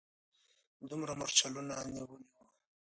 [0.87, 2.41] دوی مرچلونه نیولي وو.